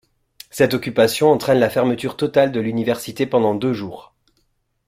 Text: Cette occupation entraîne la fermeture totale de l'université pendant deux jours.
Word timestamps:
Cette 0.49 0.73
occupation 0.73 1.29
entraîne 1.29 1.59
la 1.59 1.69
fermeture 1.69 2.17
totale 2.17 2.51
de 2.51 2.59
l'université 2.59 3.27
pendant 3.27 3.53
deux 3.53 3.73
jours. 3.75 4.15